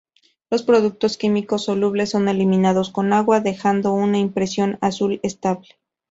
Los 0.49 0.63
productos 0.63 1.15
químicos 1.15 1.65
solubles 1.65 2.09
son 2.09 2.27
eliminados 2.27 2.89
con 2.89 3.13
agua, 3.13 3.39
dejando 3.39 3.93
una 3.93 4.17
impresión 4.17 4.79
azul 4.81 5.19
estable. 5.21 5.67